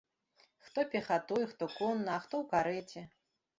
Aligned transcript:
Хто 0.65 0.85
пехатой, 0.93 1.45
хто 1.51 1.69
конна, 1.77 2.17
а 2.17 2.25
хто 2.25 2.35
ў 2.43 2.53
карэце. 2.57 3.07